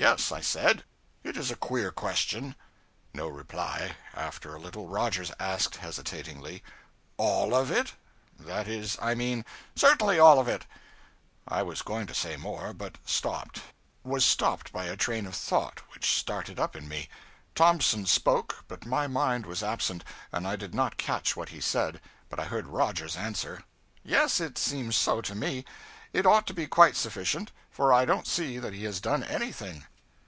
[0.00, 0.84] 'Yes,' I said.
[1.24, 2.56] 'It is a queer question.'
[3.12, 3.96] No reply.
[4.14, 6.62] After a little, Rogers asked, hesitatingly:
[7.18, 7.92] '_All _of it?
[8.38, 9.44] That is I mean'
[9.76, 10.64] 'Certainly, all of it.'
[11.46, 13.60] I was going to say more, but stopped
[14.02, 17.10] was stopped by a train of thought which started up in me.
[17.54, 20.02] Thompson spoke, but my mind was absent,
[20.32, 22.00] and I did not catch what he said.
[22.30, 23.64] But I heard Rogers answer
[24.02, 25.66] 'Yes, it seems so to me.
[26.14, 29.84] It ought to be quite sufficient; for I don't see that he has done anything.'